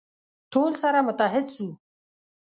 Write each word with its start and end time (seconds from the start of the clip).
ټول 0.51 0.71
سره 0.83 0.99
متحد 1.07 1.45
سو. 1.55 1.67